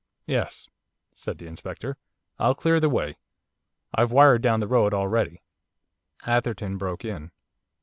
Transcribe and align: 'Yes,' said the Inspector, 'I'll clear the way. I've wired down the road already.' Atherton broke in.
'Yes,' 0.25 0.67
said 1.13 1.37
the 1.37 1.45
Inspector, 1.45 1.95
'I'll 2.39 2.55
clear 2.55 2.79
the 2.79 2.89
way. 2.89 3.17
I've 3.93 4.11
wired 4.11 4.41
down 4.41 4.59
the 4.59 4.67
road 4.67 4.95
already.' 4.95 5.43
Atherton 6.25 6.79
broke 6.79 7.05
in. 7.05 7.29